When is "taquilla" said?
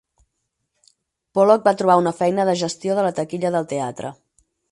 3.21-3.55